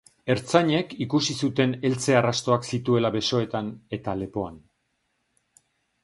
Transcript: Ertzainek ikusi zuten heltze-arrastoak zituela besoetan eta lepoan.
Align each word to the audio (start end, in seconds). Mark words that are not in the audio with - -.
Ertzainek 0.33 0.93
ikusi 1.05 1.33
zuten 1.47 1.75
heltze-arrastoak 1.89 2.65
zituela 2.69 3.11
besoetan 3.17 3.69
eta 3.99 4.15
lepoan. 4.23 4.57